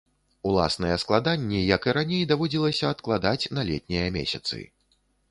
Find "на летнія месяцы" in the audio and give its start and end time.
3.59-4.59